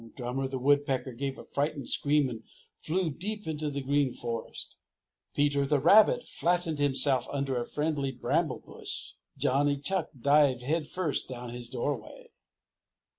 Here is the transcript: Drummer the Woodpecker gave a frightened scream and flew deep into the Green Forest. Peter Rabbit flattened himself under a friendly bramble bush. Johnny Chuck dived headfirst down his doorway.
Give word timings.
Drummer 0.15 0.47
the 0.47 0.57
Woodpecker 0.57 1.11
gave 1.13 1.37
a 1.37 1.43
frightened 1.43 1.87
scream 1.87 2.27
and 2.27 2.41
flew 2.75 3.11
deep 3.11 3.45
into 3.45 3.69
the 3.69 3.81
Green 3.83 4.15
Forest. 4.15 4.77
Peter 5.35 5.63
Rabbit 5.77 6.23
flattened 6.23 6.79
himself 6.79 7.27
under 7.31 7.59
a 7.61 7.67
friendly 7.69 8.11
bramble 8.11 8.61
bush. 8.65 9.11
Johnny 9.37 9.77
Chuck 9.77 10.09
dived 10.19 10.63
headfirst 10.63 11.29
down 11.29 11.51
his 11.51 11.69
doorway. 11.69 12.31